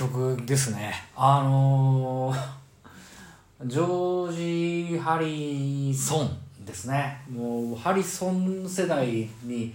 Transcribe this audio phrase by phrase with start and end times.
[0.00, 0.94] 曲ですね。
[1.14, 2.38] あのー、
[3.68, 7.20] ジョージ・ハリソンですね。
[7.30, 9.74] もうハリソン世代に、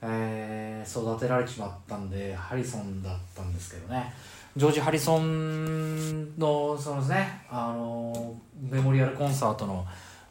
[0.00, 4.14] えー、育てられちまったんでハリソンだったんですけどね。
[4.56, 7.42] ジョージ・ハリソンのそのですね。
[7.50, 8.32] あの
[8.70, 9.84] メモリアルコンサートの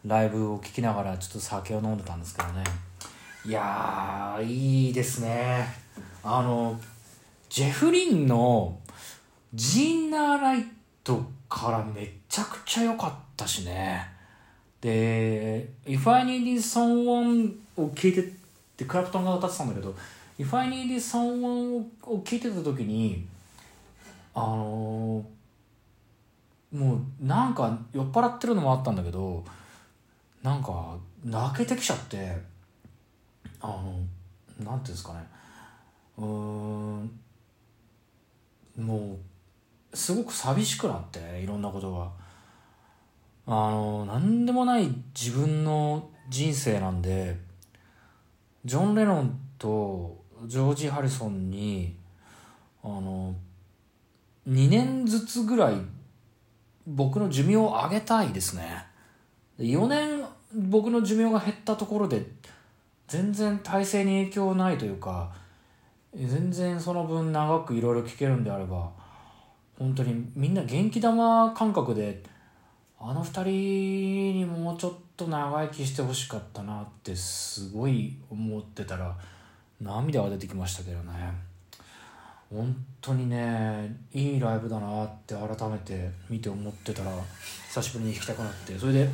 [0.05, 2.63] ライブを聴きながらちょっと酒を飲んでたんですけどね。
[3.45, 5.67] いやいいですね。
[6.23, 6.79] あの
[7.49, 8.79] ジェフリンの
[9.53, 10.65] ジーナーライ
[11.03, 14.11] トからめちゃくちゃ良かったしね。
[14.81, 18.31] で「If I Need Someone」を聴いてっ
[18.75, 19.95] てクラプトンが歌ってたんだけど
[20.39, 23.27] 「If I Need Someone」を聴いてた時に
[24.33, 29.45] あのー、もうなんか酔っ払ってるのもあったんだけど
[30.41, 32.35] なんか泣けてきちゃって
[33.61, 33.99] あの
[34.65, 35.19] なんていうんですかね。
[36.17, 37.19] うん
[38.77, 39.17] もう
[39.93, 42.23] すごく寂しくなっていろんなことが。
[43.45, 47.37] あの何でもない自分の人生なんで
[48.63, 51.97] ジョン・レノンとジョージ・ハリソンに
[52.81, 53.35] あの
[54.47, 55.75] 2年ずつぐらい
[56.87, 58.85] 僕の寿命を上げたいですね。
[59.59, 62.25] 4年僕の寿命が減ったところで
[63.07, 65.31] 全然体制に影響ないというか
[66.15, 68.91] 全然その分長くいろいろ聞けるんであれば
[69.77, 72.23] 本当にみんな元気玉感覚で
[72.99, 79.15] あの2人にもうちょっと長生きしてほしかったなってすごい思ってたら
[79.81, 81.53] 涙が出てきましたけどね。
[82.53, 87.11] 本当にねいいライブだなって改めて見て思ってたら
[87.67, 89.09] 久しぶりに弾きたくなってそれで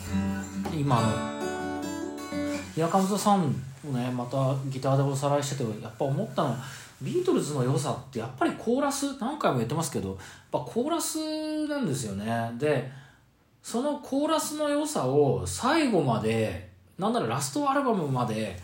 [0.72, 1.50] 今あの
[2.74, 6.56] 平川さんもねまたギターでおさらいしててやっぱ思ったのは
[7.02, 10.18] ビートルズの良さってやっぱりコーラス何回も言ってますけどやっ
[10.52, 12.90] ぱコーラスなんですよねで
[13.62, 18.58] そのコーラスの良さを最後までなんならラストアルバムまで、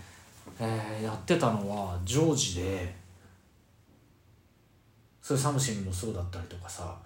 [0.61, 3.07] えー、やってたのはジョージで。
[5.27, 6.97] それサムシンもそうだったりとかさ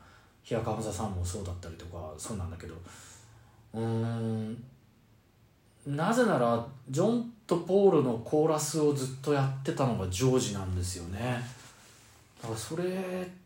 [0.42, 2.74] 平川さんもそうだったりとかそうなんだけど
[3.72, 4.62] うん
[5.86, 11.40] なぜならジョンとポールのコーラスをずっとやってたのがジョージなんですよね。
[12.40, 12.86] だからそれっ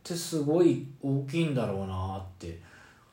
[0.02, 2.58] てすごい大きいんだろうなって。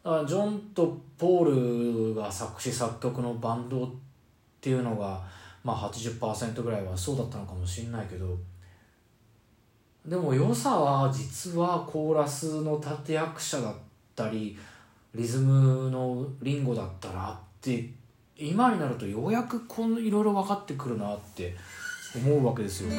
[0.04, 3.90] だからジョンとポールが作詞作曲のバンドっ
[4.60, 5.22] ていうのが
[5.64, 8.38] まあ80%ぐらいはそうだったのかもしれないけど。
[10.06, 13.76] でも良さは実はコーラスの立役者だっ
[14.16, 14.58] たり
[15.14, 17.88] リズムのリンゴだったなって
[18.44, 21.56] 今になるとようやくこのいろいろ分かってくるなって
[22.16, 22.90] 思うわけですよ。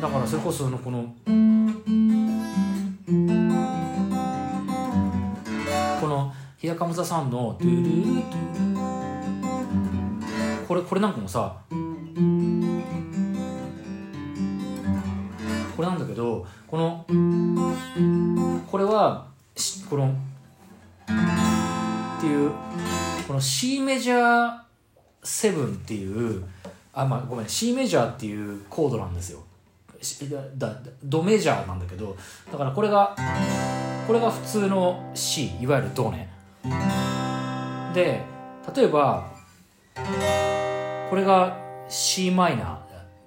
[0.00, 1.14] だからそれこそのこの
[6.00, 8.16] この平川座さんの「ドゥルードゥ
[10.62, 11.76] ルこれこれなんかもさこ
[15.82, 17.06] れなんだけどこの
[18.68, 19.26] これは
[19.88, 20.12] この
[22.18, 22.50] っていう
[23.28, 24.69] この C メジャー
[25.22, 26.44] 7っていう
[26.92, 29.42] あまあごめん C メジャーっていうコードなんですよ。
[30.56, 30.74] だ
[31.04, 32.16] ドメジャーなんだけど
[32.50, 33.14] だからこれが
[34.06, 36.30] これが普通の C いわゆるドね
[37.94, 38.22] で
[38.74, 39.30] 例えば
[41.10, 41.56] これが
[41.88, 42.66] c マイナー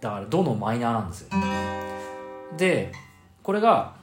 [0.02, 1.30] だからドのマイナーなんですよ。
[2.58, 2.92] で
[3.44, 3.94] これが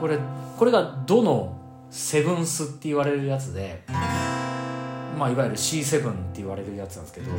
[0.00, 0.18] これ
[0.58, 1.58] これがドの
[1.90, 3.82] セブンスって言われるやつで
[5.16, 7.30] まあいわゆる C7 って言われるやつなんですけど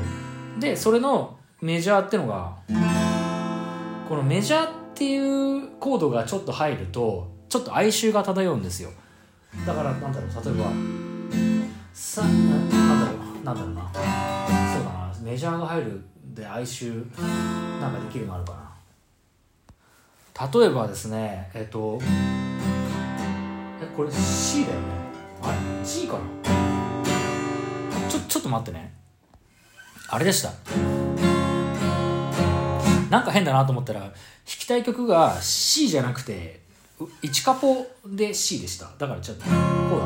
[0.59, 2.55] でそれのメジャーってのが
[4.07, 8.89] このメジャーっていうコードがちょっと入るとちょっと哀愁が漂うんですよ。
[9.65, 10.71] だからなんだろう例えば
[11.93, 12.75] さなんだ
[13.07, 13.91] ろうなんだろうな。
[13.93, 15.13] そうだな。
[15.21, 16.01] メジャーが入る
[16.33, 17.05] で哀愁
[17.79, 20.49] なんかできるのあるかな。
[20.53, 24.85] 例えばですねえっとえこれ C だよね。
[25.41, 26.44] あれ G かな？
[28.27, 28.93] ちょっと待ってね。
[30.07, 30.51] あれでした。
[33.09, 34.11] なんか変だなと思ったら弾
[34.45, 36.59] きたい曲が C じゃなくて
[36.99, 38.89] 1カポで C でした。
[38.97, 39.99] だからちょっとこう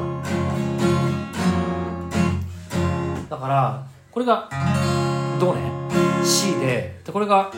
[3.29, 3.35] だ。
[3.35, 4.49] だからこれが
[5.39, 5.71] ドね
[6.23, 7.51] ？C ででこれが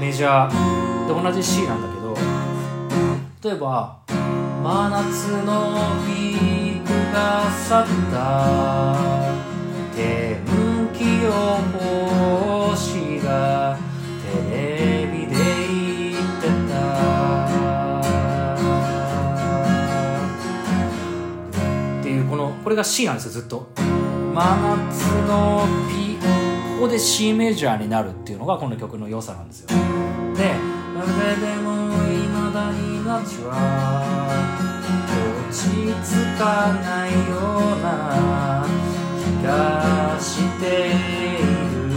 [0.00, 0.80] メジャー。
[1.14, 2.16] で同じ C なんだけど
[3.42, 5.74] 例えば「真夏の
[6.06, 8.94] ピークが去った」
[22.80, 23.68] 「が C なんですよずっと。
[23.76, 26.16] 真夏の P
[26.78, 29.68] ここで C メジャーになるっていうのがこの曲の良さなんですよ。
[29.68, 33.52] で「それでも未だに夏は
[35.50, 35.68] 落ち
[36.02, 37.36] 着かないよ
[37.76, 38.64] うな
[39.18, 41.90] 気がしている」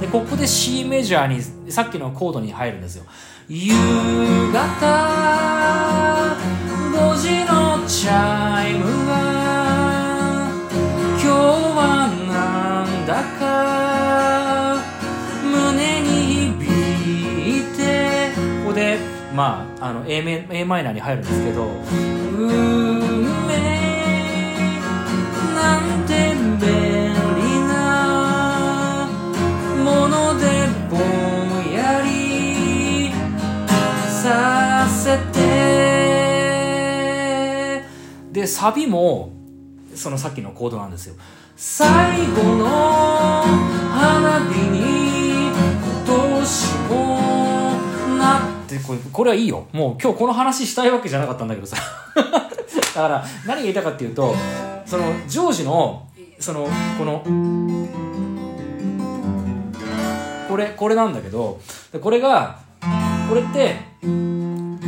[0.00, 1.26] でここで C メジャー
[1.66, 3.04] にさっきのコードに入るんですよ。
[3.48, 3.74] 夕
[4.52, 5.36] 方
[6.96, 10.48] 5時のチャイムが
[11.20, 11.28] 今日
[11.76, 14.80] はなんだか
[15.44, 18.32] 胸に響いて。
[18.64, 18.96] ここで
[19.34, 21.68] まああの A, A マイナーに入るんですけど。
[21.92, 22.85] 運
[38.46, 39.32] でサビも
[39.96, 41.16] そのさっきのコードなんですよ。
[41.56, 49.66] 最後の花火に今年もなってこれこれはいいよ。
[49.72, 51.76] もう今日この話したいわけじゃなかったんだけどさ。
[52.94, 54.32] だから何が言いたかっていうと
[54.86, 56.06] そのジョージの
[56.38, 57.24] そのこの
[60.48, 61.60] これこれなんだけど
[62.00, 62.60] これが
[63.28, 63.74] これって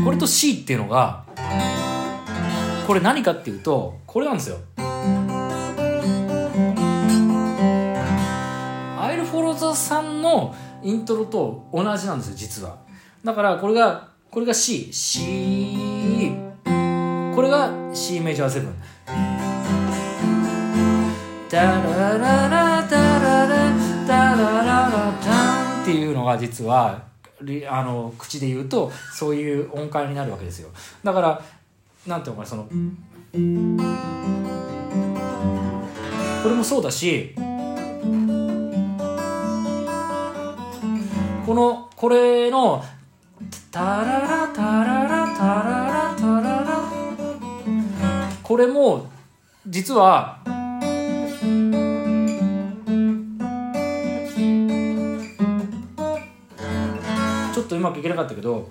[0.04, 1.24] これと C っていうのが
[2.88, 4.56] これ何かっていうとこれなんですよ。
[4.78, 4.82] ア
[9.12, 12.78] イルフォロザさんのイントロと同じなんですよ実は。
[13.22, 16.32] だからこれがこれが C C
[16.64, 16.70] こ
[17.42, 18.74] れが C メジャーセブンっ
[25.84, 27.02] ていうのが実は
[27.68, 30.70] あの口で言うとそういう音階になるわけですよ。
[31.04, 31.42] だから
[32.08, 32.64] なんていうのかなその
[36.42, 37.34] これもそうだし
[41.44, 42.82] このこれの
[43.70, 46.90] タララタララタララタララ
[48.42, 49.10] これも
[49.66, 50.38] 実は
[57.54, 58.70] ちょっとうまくいけなかったけど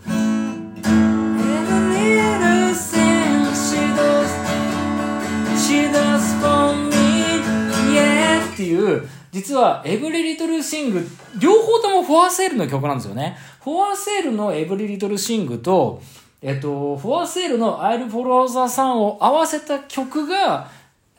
[8.57, 11.07] っていう実はエブリリトルシング
[11.39, 13.37] 両方ともフォアセールの曲なんですよね。
[13.63, 16.01] フォアセールのエブリリトルシングと
[16.41, 20.71] えっとフォアセールのアイルフォローザーさんを合わせた曲が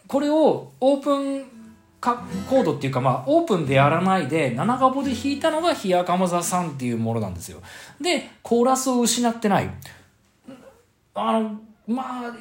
[0.08, 1.44] これをオープン
[2.00, 7.62] かコードっていうかまあオープンでやらないで7ガボで弾いたのがヒアカムザさんっていうものなんですよ。
[8.00, 9.70] でコーラスを失ってない。
[11.14, 12.36] あのまあ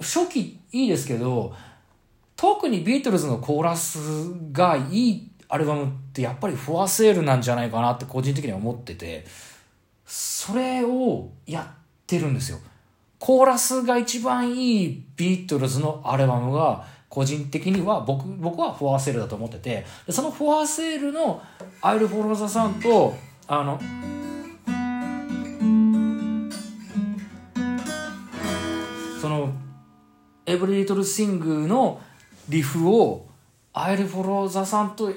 [0.00, 1.54] 初期いいですけど
[2.40, 3.98] 特にビートルズのコーラス
[4.50, 9.26] がいいアルバムってやっぱりフォアセールなんじゃないかなって個人的には思ってて
[10.06, 12.58] それをやってるんですよ。
[13.18, 21.42] コーラスが一番いいビートルズのアルバムが個人的には僕僕はフォアセールだと思っててそのフォアセールの
[21.82, 23.14] アイル・フォローザさんと
[23.48, 23.78] あの
[29.20, 29.52] その
[30.46, 32.00] エブリリトル・シングの
[32.50, 33.26] リフを
[33.72, 35.10] アイル・フォローザさんと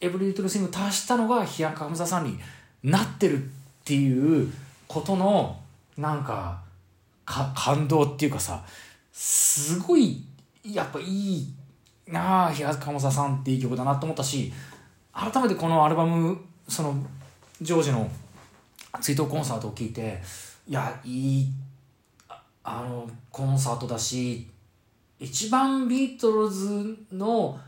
[0.00, 2.38] エブリリトル・シング足したのがヒアカムザさんに
[2.82, 3.46] なってるっ
[3.84, 4.52] ていう
[4.88, 5.58] ことの
[5.96, 6.60] なんか
[7.24, 8.64] か感動っていうかさ
[9.12, 10.24] すごい
[10.64, 11.54] やっぱいい
[12.08, 14.52] なあ平川さんっていい曲だなと思ったし
[15.12, 16.36] 改めてこのアルバム
[16.68, 16.94] その
[17.60, 18.10] ジョージの
[19.00, 20.20] 追悼コンサートを聴いて
[20.66, 21.48] いやいい
[22.64, 24.48] あのコンサートだし
[25.22, 27.58] 一番ビートルズの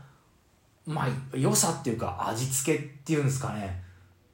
[0.85, 3.81] まあ良さっていうか味付けっていうんですかね。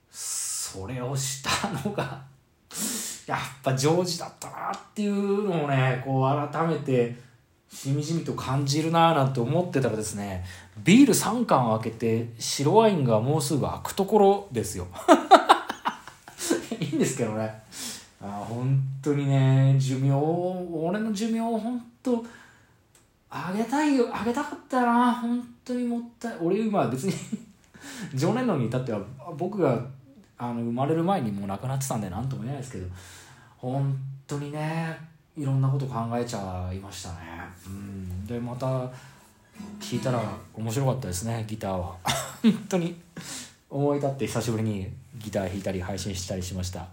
[0.09, 2.23] それをしたのが
[3.27, 7.15] やっぱジョージだったなっていうのをねこう改めて
[7.71, 10.43] しみじみと感じるなーなんて思ってたらですね
[10.83, 14.87] ビール3缶開けて白ワインがもうすぐ開くところですよ。
[16.79, 17.61] いいんですけどね。
[18.21, 22.23] あ本当にね寿命俺の寿命本当
[23.33, 27.13] あげたいよあげたかったな本当にもったい俺今別に
[28.13, 29.01] ジョン・レノンに至っては
[29.37, 29.81] 僕が
[30.37, 32.87] あの生まれる前にもう亡くなってたんで何とも言えないですけど
[33.57, 33.97] 本
[34.27, 34.97] 当にね
[35.37, 37.15] いろんなこと考えちゃいましたね。
[37.65, 38.25] うん。
[38.25, 38.91] でまた弾
[39.93, 40.21] いたら
[40.53, 41.95] 面白かったですねギターは。
[42.43, 42.99] 本当に
[43.69, 46.87] 思い立って久しぶりにギター弾いたり配信したりしました。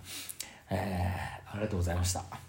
[0.70, 2.47] えー、ありがとうございました。